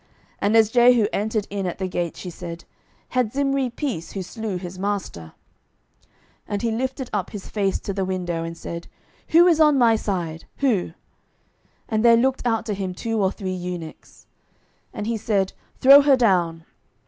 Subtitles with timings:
[0.01, 0.09] 12:009:031
[0.41, 2.65] And as Jehu entered in at the gate, she said,
[3.09, 5.33] Had Zimri peace, who slew his master?
[6.47, 8.87] 12:009:032 And he lifted up his face to the window, and said,
[9.27, 10.45] Who is on my side?
[10.57, 10.93] who?
[11.87, 14.25] And there looked out to him two or three eunuchs.
[14.91, 16.65] 12:009:033 And he said, Throw her down.